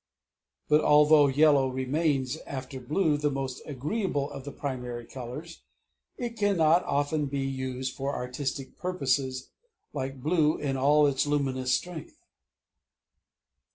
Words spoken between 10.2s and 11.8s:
blue, in all its luminous